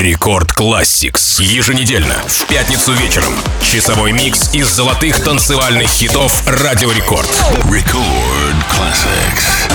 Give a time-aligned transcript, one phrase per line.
[0.00, 1.42] Record Classix.
[1.42, 3.34] Еженедельно, в пятницу вечером.
[3.60, 7.28] Часовой микс из золотых танцевальных хитов Радио Рекорд.
[7.64, 9.70] Record Classix.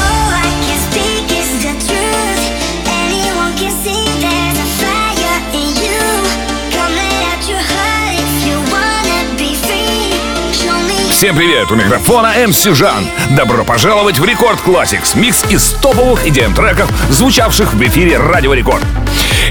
[11.12, 11.72] Всем привет!
[11.72, 13.06] У микрофона MC Жан.
[13.38, 15.18] Добро пожаловать в Record Classix.
[15.18, 18.84] Микс из топовых EDM треков, звучавших в эфире Радио Рекорд.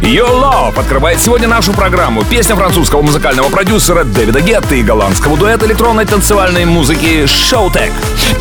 [0.04, 2.22] Your Love открывает сегодня нашу программу.
[2.24, 7.90] Песня французского музыкального продюсера Дэвида Гетта и голландского дуэта электронной танцевальной музыки Showtek.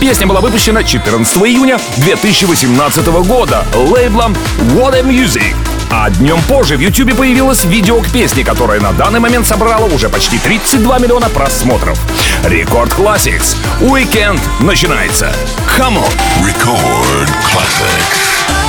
[0.01, 4.35] Песня была выпущена 14 июня 2018 года лейблом
[4.73, 5.55] What a Music.
[5.89, 10.09] А днем позже в YouTube появилось видео к песне, которое на данный момент собрало уже
[10.09, 11.97] почти 32 миллиона просмотров.
[12.43, 13.55] Record Classix.
[13.79, 15.31] Уикенд начинается.
[15.77, 16.11] Come on!
[16.43, 18.62] Record Classix.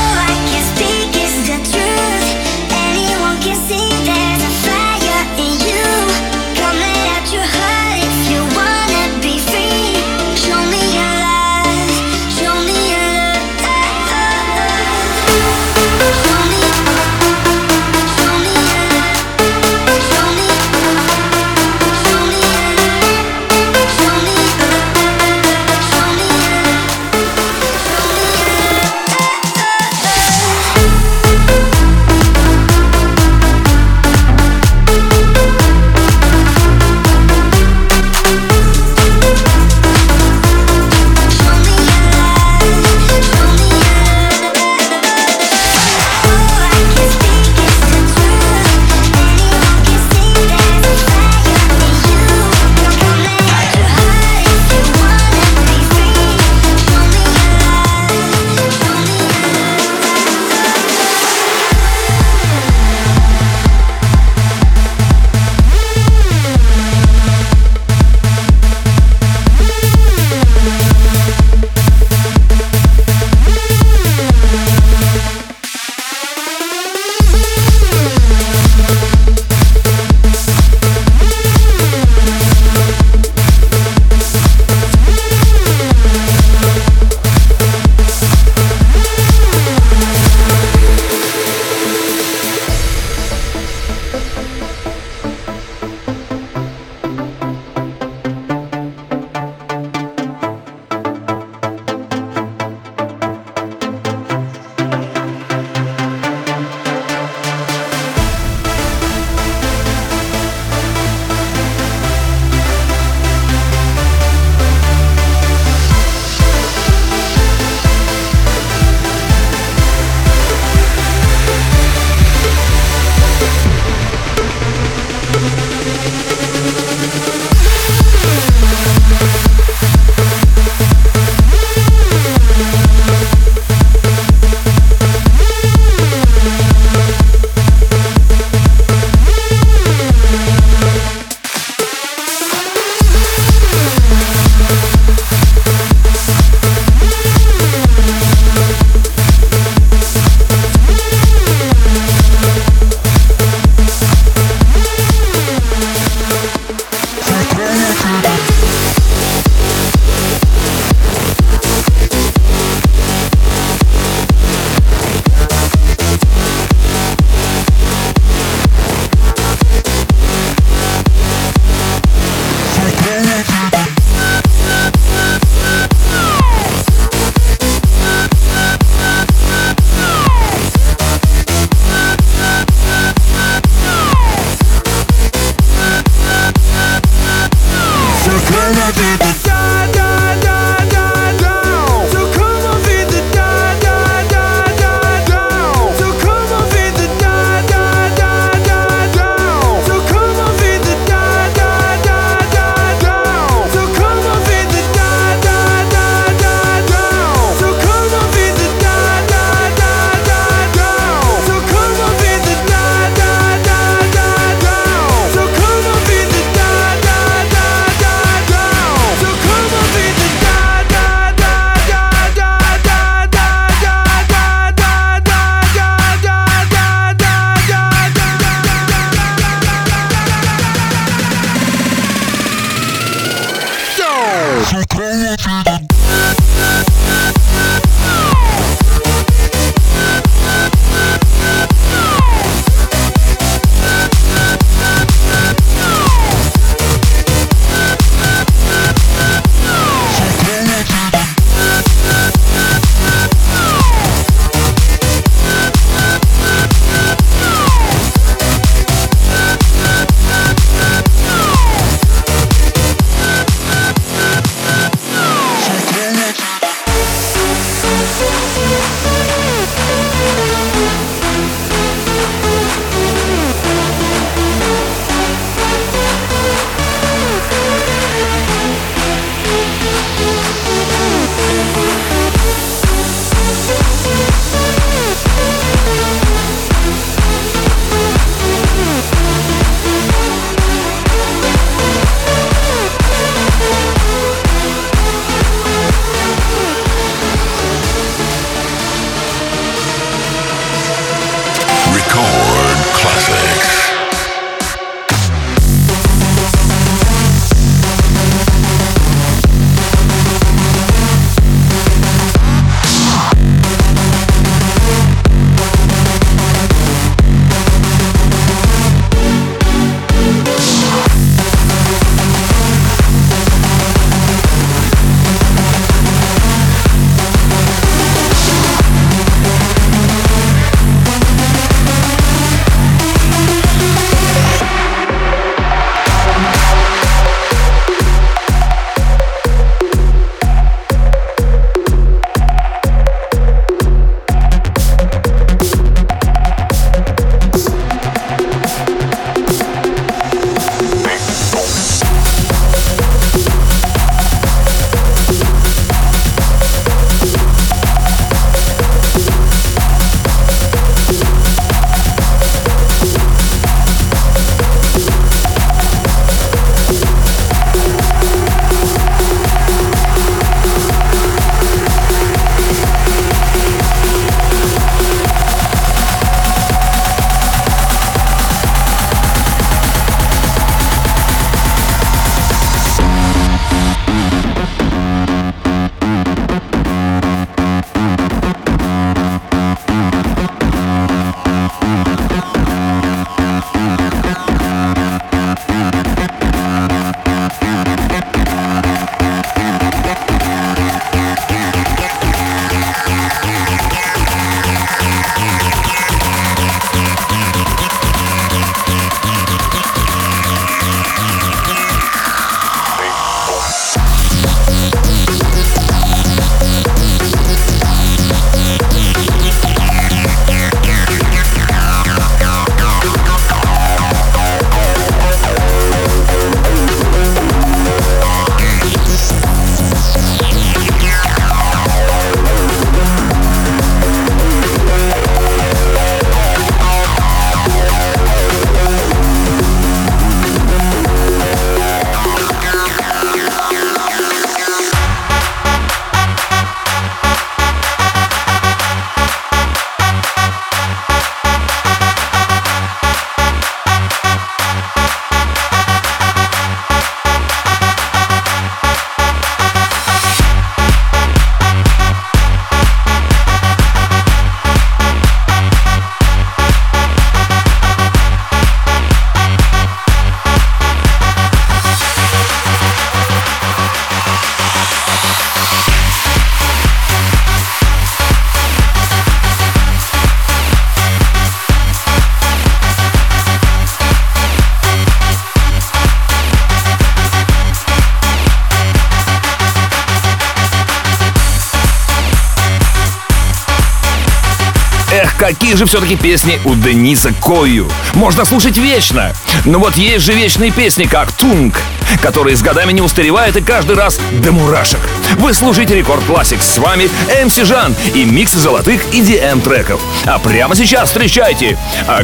[495.74, 497.90] Какие же все-таки песни у Дениса Кою?
[498.14, 499.34] Можно слушать вечно.
[499.64, 501.74] Но вот есть же вечные песни, как «Tung»,
[502.22, 505.00] которые с годами не устаревают и каждый раз до мурашек.
[505.38, 506.62] Вы слушаете Record Classix.
[506.62, 507.08] С вами
[507.44, 510.00] MC Жан и микс золотых EDM треков.
[510.24, 511.78] А прямо сейчас встречайте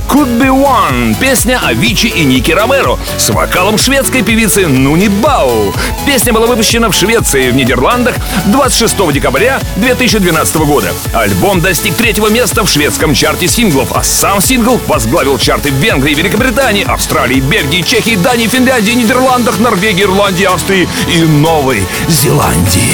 [0.09, 5.09] I Could Be the One, песня Авичи и Ники Ромеро с вокалом шведской певицы Нуни
[5.09, 5.75] Бао.
[6.07, 8.17] Песня была выпущена в Швеции в Нидерландах
[8.47, 10.93] 26 декабря 2012 года.
[11.13, 16.15] Альбом достиг третьего места в шведском чарте синглов, а сам сингл возглавил чарты в Венгрии,
[16.15, 22.90] Великобритании, Австралии, Бельгии, Чехии, Дании, Финляндии, Нидерландах, Норвегии, Ирландии, Австрии и Новой Зеландии.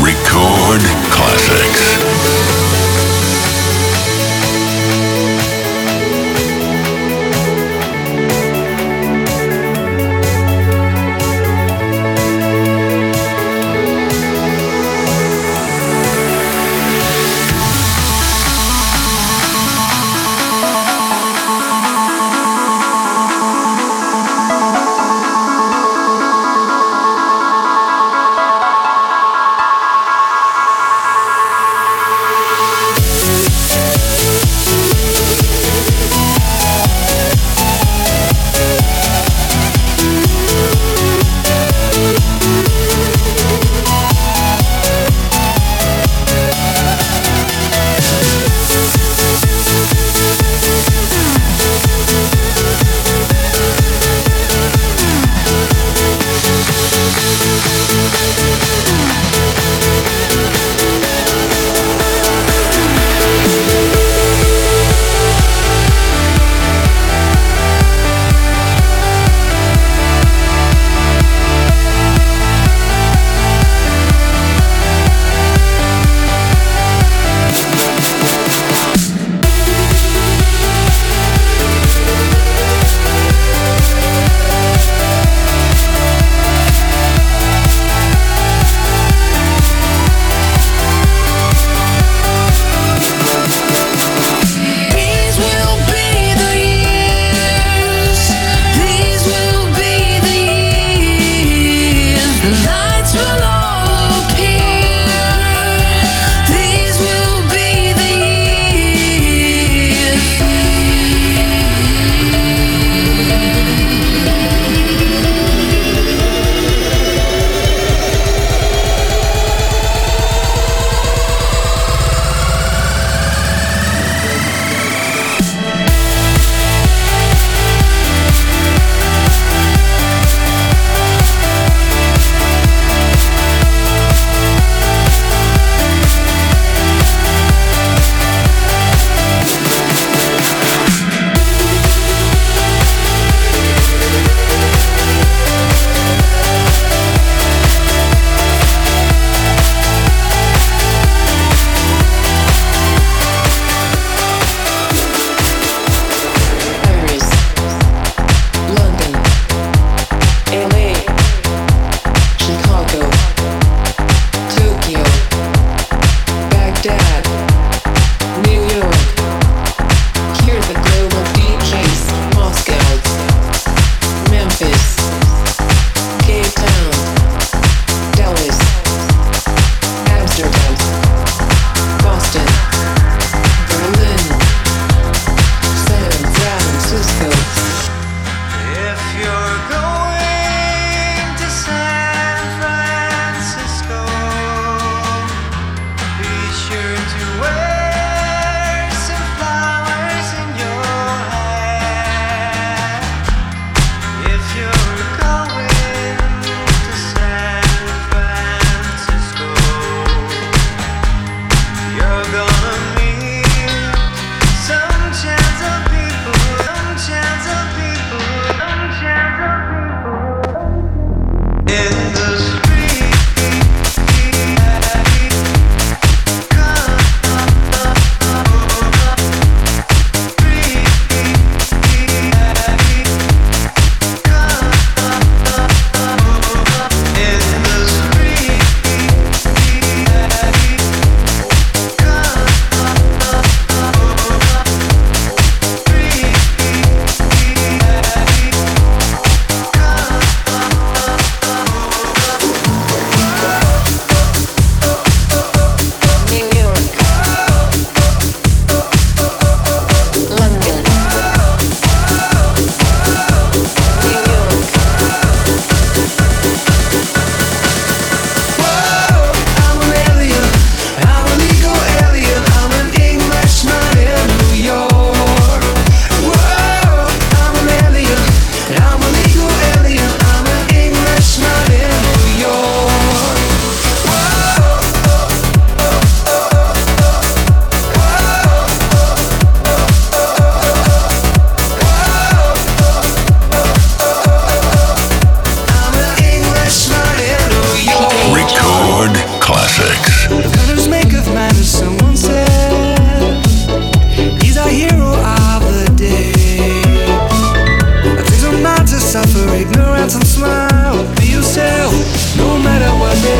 [0.00, 2.13] Record classics.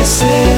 [0.05, 0.54] esquecer.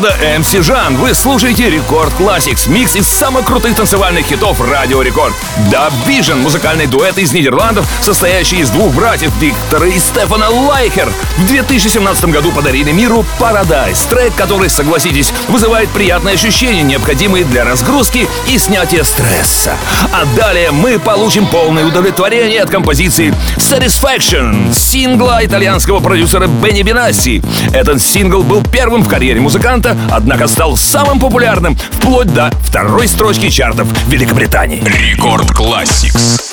[0.00, 0.96] рекорда MC Жан.
[0.96, 5.34] Вы слушаете Record Classix, микс из самых крутых танцевальных хитов Радио Рекорд.
[5.70, 11.12] DubVision, музыкальный дуэт из Нидерландов, состоящий из двух братьев Виктора и Стефана Лайхер.
[11.36, 18.26] В 2017 году подарили миру Paradise, трек, который, согласитесь, вызывает приятные ощущения, необходимые для разгрузки
[18.48, 19.74] и снятия стресса.
[20.12, 27.42] А далее мы получим полное удовлетворение от композиции Satisfaction, сингла итальянского продюсера Бенни Бенасси.
[27.72, 33.08] Этот сингл был первым в карьере музыканта, место, однако стал самым популярным вплоть до второй
[33.08, 34.82] строчки чартов Великобритании.
[34.84, 36.49] Record Classix.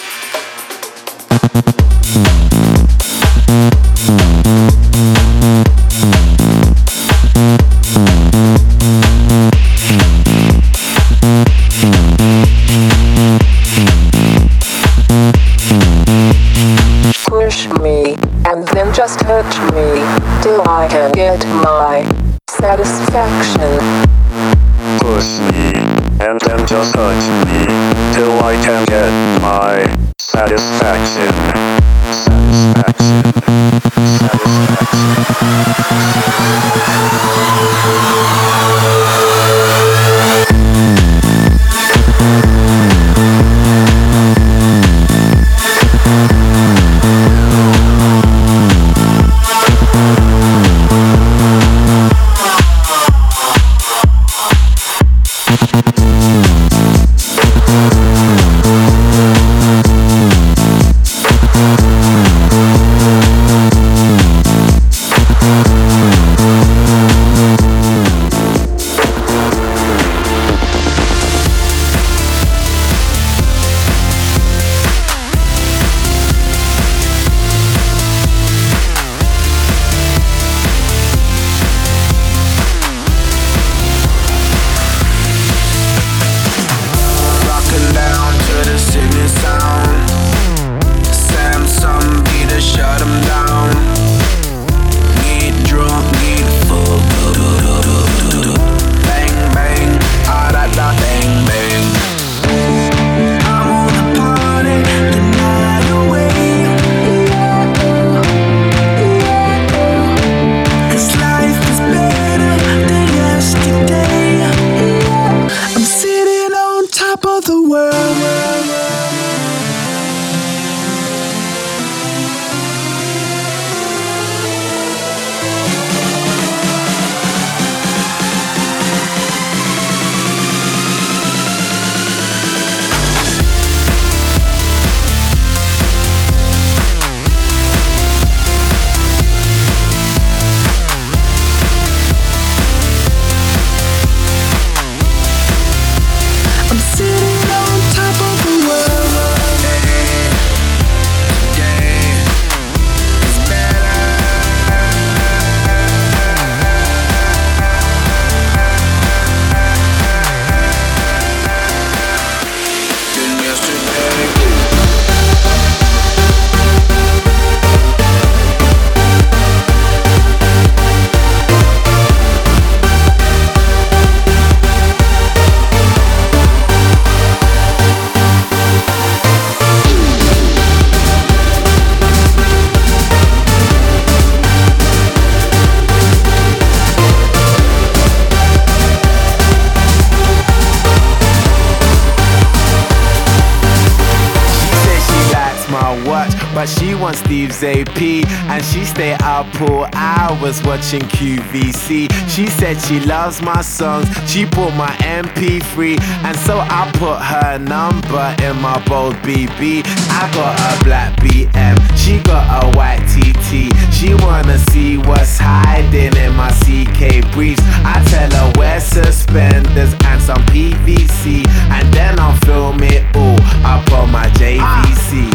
[202.57, 204.89] Said she loves my songs, she bought my
[205.21, 209.83] MP3, and so I put her number in my bold BB.
[209.85, 213.69] I got a black BM, she got a white TT.
[213.93, 217.61] She wanna see what's hiding in my CK briefs.
[217.85, 223.85] I tell her wear suspenders and some PVC, and then I'll film it all up
[223.93, 225.29] on my JVC.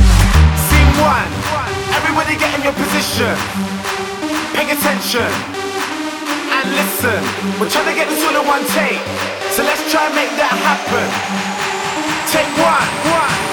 [0.66, 1.30] Scene one,
[1.94, 3.36] everybody get in your position.
[4.54, 5.61] Pay attention
[6.62, 7.20] and listen.
[7.58, 9.02] We're trying to get this all in one take,
[9.50, 11.06] so let's try and make that happen.
[12.30, 13.51] Take one, one,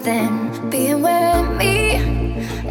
[0.00, 0.70] everything.
[0.70, 1.96] Being with me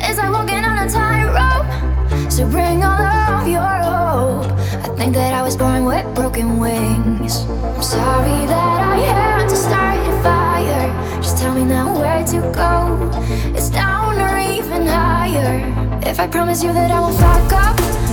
[0.10, 2.32] is like walking on a tightrope.
[2.32, 4.52] So bring all of your hope.
[4.52, 7.46] I think that I was born with broken wings.
[7.46, 11.22] I'm sorry that I had to start a fire.
[11.22, 13.10] Just tell me now where to go.
[13.56, 16.00] It's down or even higher.
[16.04, 18.09] If I promise you that I won't fuck up,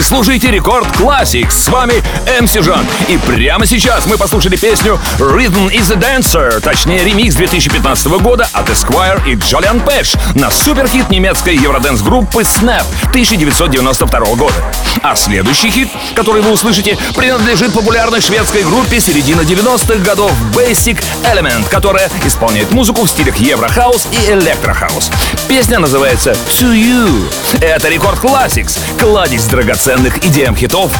[0.00, 1.50] Вы слушаете Record Classix.
[1.50, 2.02] С вами
[2.40, 2.86] MC Жан.
[3.08, 8.70] И прямо сейчас мы послушали песню Rhythm is a Dancer, точнее ремикс 2015 года от
[8.70, 14.54] Esquire и Джолиан Пэш на суперхит немецкой евроденс группы Snap 1992 года.
[15.02, 20.98] А следующий хит, который вы услышите, принадлежит популярной шведской группе середины 90-х годов Basic
[21.30, 25.10] Element, которая исполняет музыку в стилях еврохаус и электрохаус.
[25.46, 27.30] Песня называется To You.
[27.60, 30.92] Это Рекорд Classics, кладезь драгоценных EDM хитов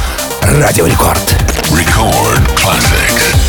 [0.42, 1.36] Радио Рекорд.
[1.70, 3.39] Record classics.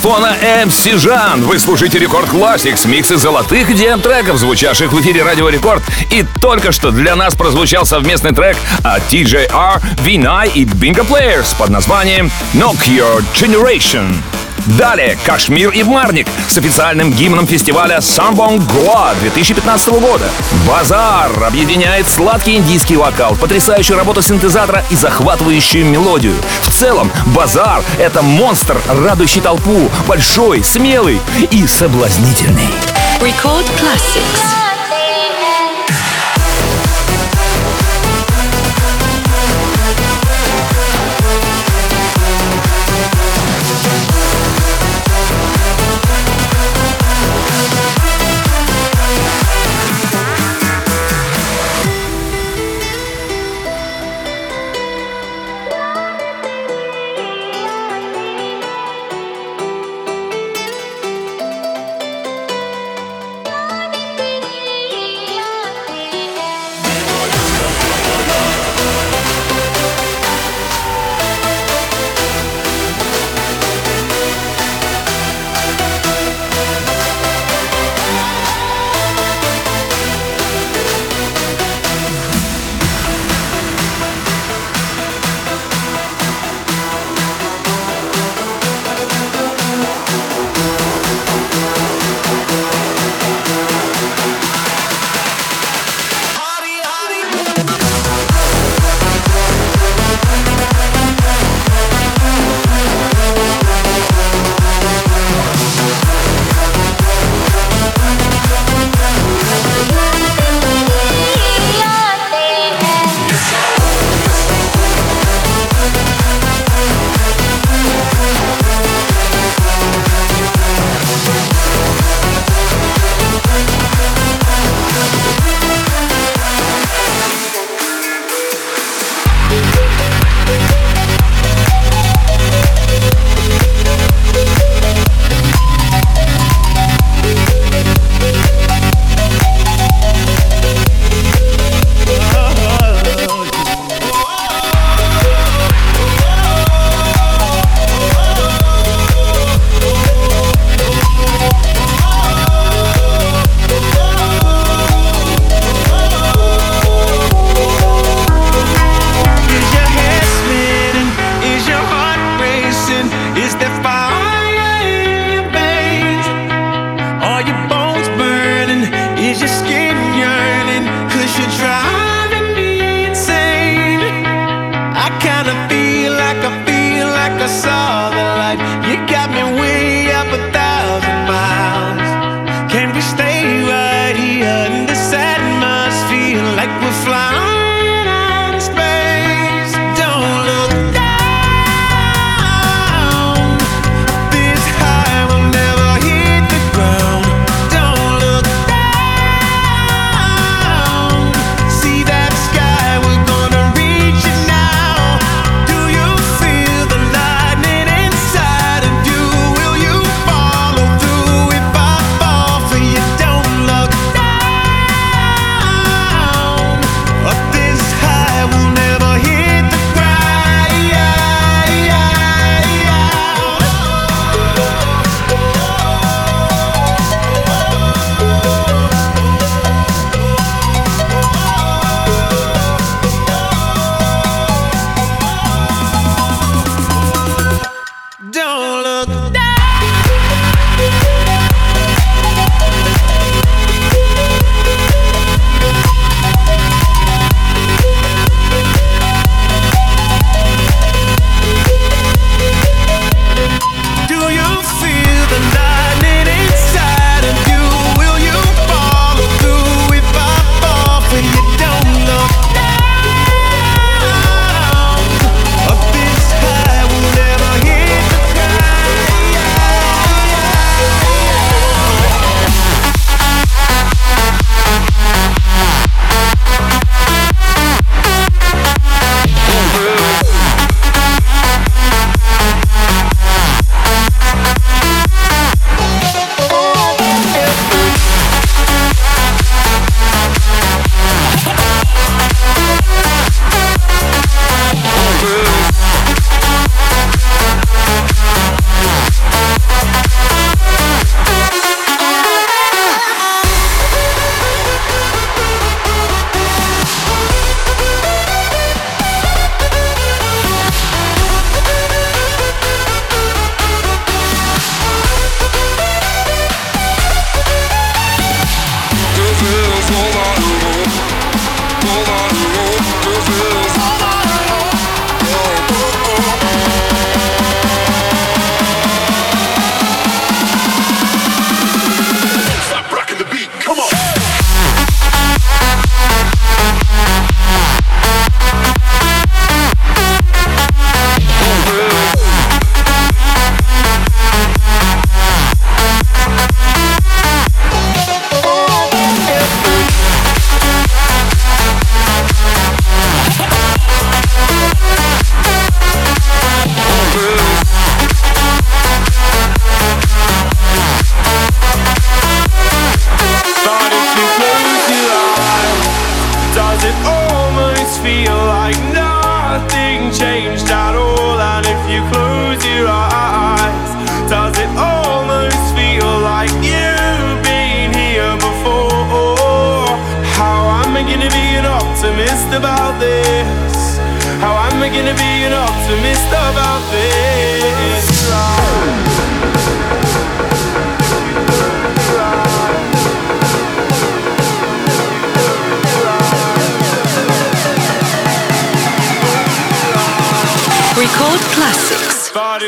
[0.00, 0.34] микрофона
[0.64, 1.42] MC Жан.
[1.42, 5.82] Вы слушаете Рекорд Classics, миксы золотых DM-треков, звучавших в эфире Радио Рекорд.
[6.10, 11.68] И только что для нас прозвучал совместный трек от TJR, Vinay и Bingo Players под
[11.68, 14.14] названием Knock Your Generation.
[14.78, 20.28] Далее Кашмир и Марник с официальным гимном фестиваля Самбон Гоа 2015 года.
[20.68, 26.34] Базар объединяет сладкий индийский вокал, потрясающую работу синтезатора и захватывающую мелодию.
[26.62, 32.68] В целом, Базар— это монстр, радующий толпу, большой, смелый и соблазнительный.
[33.20, 34.59] Record Classics.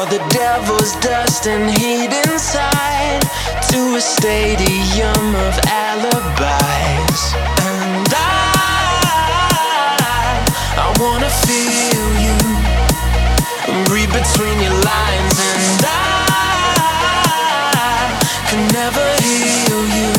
[0.00, 3.20] all the devil's dust and heat inside
[3.68, 7.20] to a stadium of alibis.
[7.68, 8.16] And I,
[10.80, 12.32] I wanna feel you,
[13.92, 16.00] read between your lines, and I
[18.48, 20.16] can never heal you.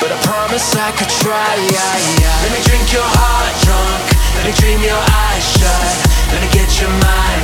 [0.00, 1.52] But I promise I could try.
[1.68, 2.42] Yeah, yeah.
[2.44, 4.08] Let me drink your heart drunk.
[4.36, 5.96] Let me dream your eyes shut.
[6.32, 7.43] Let me get your mind.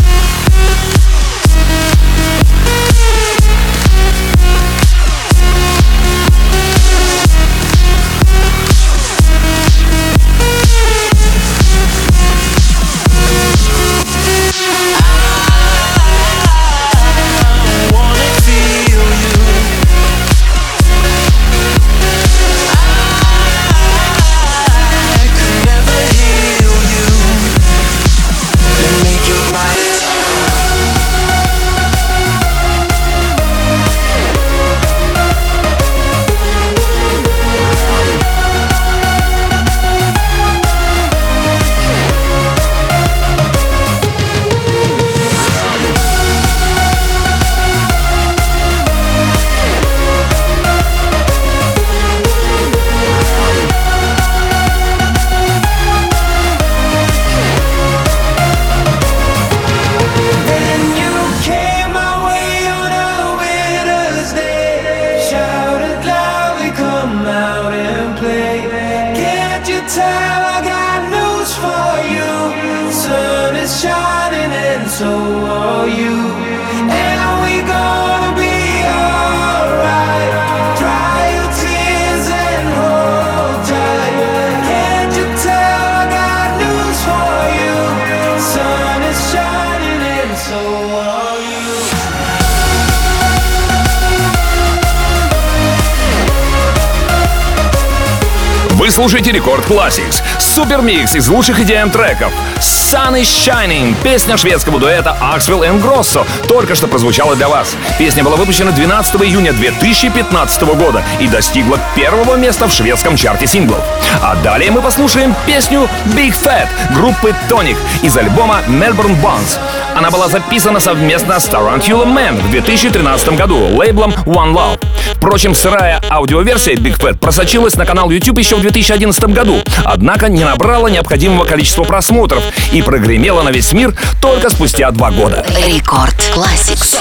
[98.81, 100.23] Вы слушаете Record Classix.
[100.39, 102.33] Супермикс из лучших EDM треков.
[102.57, 103.93] Sun is Shining.
[104.01, 107.75] Песня шведского дуэта Axwell Ingrosso только что прозвучала для вас.
[107.99, 113.83] Песня была выпущена 12 июня 2015 года и достигла первого места в шведском чарте синглов.
[114.19, 119.59] А далее мы послушаем песню Big Fat группы Tonic из альбома Melbourne Bounce.
[119.95, 124.90] Она была записана совместно с Tarantula Man в 2013 году лейблом One Love.
[125.15, 130.43] Впрочем, сырая аудиоверсия Big Fat просочилась на канал YouTube еще в 2011 году, однако не
[130.43, 135.45] набрала необходимого количества просмотров и прогремела на весь мир только спустя два года.
[135.67, 136.97] Рекорд Classics.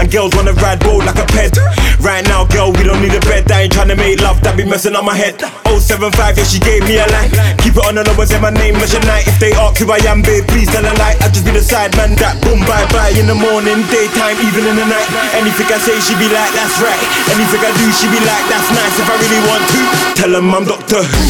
[0.00, 1.60] And girls wanna ride bold like a ped.
[2.00, 3.52] Right now, girl, we don't need a bed.
[3.52, 5.36] I ain't tryna make love, that be messing up my head.
[5.68, 7.28] 075, yeah, she gave me a line.
[7.60, 9.28] Keep it on the low, say my name, Measure night.
[9.28, 11.20] If they ask who I am, babe, please tell a lie.
[11.20, 13.12] I just be the side man that boom, bye bye.
[13.12, 15.04] In the morning, daytime, even in the night.
[15.36, 16.96] Anything I say, she be like, that's right.
[17.36, 18.96] Anything I do, she be like, that's nice.
[18.96, 19.80] If I really want to,
[20.16, 21.20] tell them I'm Doctor Who.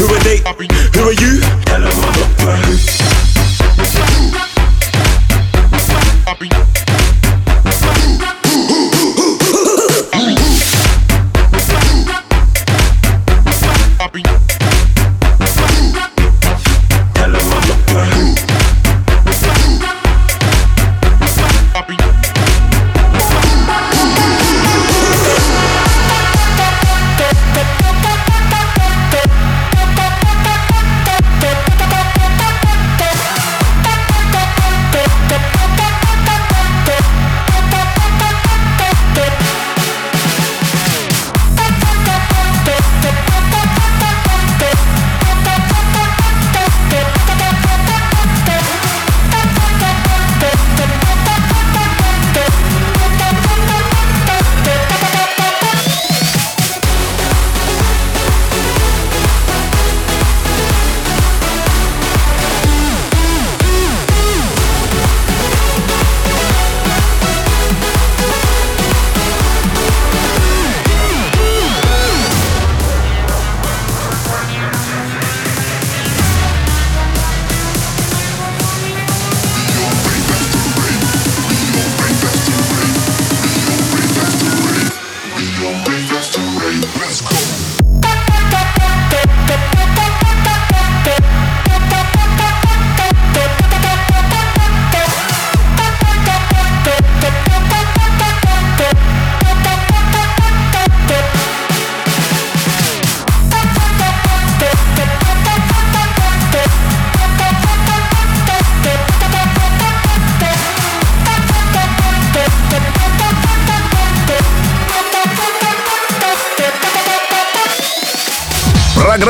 [0.00, 0.40] Who are they?
[0.40, 1.44] Who are you?
[1.68, 3.05] Tell them I'm Doctor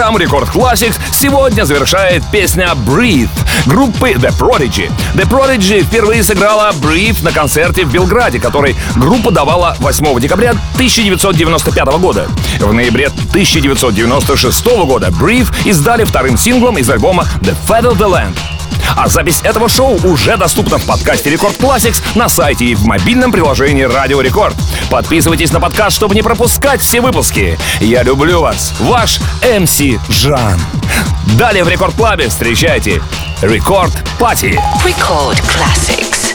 [0.07, 3.29] Программу Record Classix сегодня завершает песня Breathe
[3.67, 4.89] группы The Prodigy.
[5.15, 11.87] The Prodigy впервые сыграла Breathe на концерте в Белграде, который группа давала 8 декабря 1995
[11.99, 12.29] года.
[12.61, 18.56] В ноябре 1996 года Breathe издали вторым синглом из альбома The Fat of the Land.
[18.95, 23.33] А запись этого шоу уже доступна в подкасте Record Classix на сайте и в мобильном
[23.33, 24.55] приложении Радио Рекорд.
[24.91, 27.59] Подписывайтесь на подкаст, чтобы не пропускать все выпуски.
[27.81, 30.61] Я люблю вас, ваш MC Жан.
[31.39, 33.03] Далее в Рекорд Клабе встречайте
[33.43, 34.61] Рекорд Пати.
[34.85, 36.26] Record Classics.